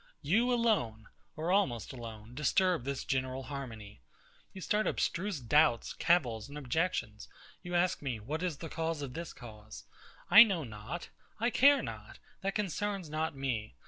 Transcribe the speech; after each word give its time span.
You 0.23 0.51
alone, 0.51 1.09
or 1.35 1.51
almost 1.51 1.93
alone, 1.93 2.33
disturb 2.33 2.85
this 2.85 3.03
general 3.05 3.43
harmony. 3.43 4.01
You 4.51 4.59
start 4.59 4.87
abstruse 4.87 5.39
doubts, 5.39 5.93
cavils, 5.93 6.49
and 6.49 6.57
objections: 6.57 7.27
You 7.61 7.75
ask 7.75 8.01
me, 8.01 8.19
what 8.19 8.41
is 8.41 8.57
the 8.57 8.67
cause 8.69 9.03
of 9.03 9.13
this 9.13 9.31
cause? 9.31 9.85
I 10.27 10.41
know 10.43 10.63
not; 10.63 11.09
I 11.39 11.51
care 11.51 11.83
not; 11.83 12.17
that 12.41 12.55
concerns 12.55 13.11
not 13.11 13.35
me. 13.35 13.75